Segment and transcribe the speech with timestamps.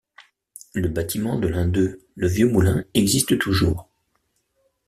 [0.73, 3.87] Le bâtiment de l'un d'eux, le Vieux-Moulin, existe toujours.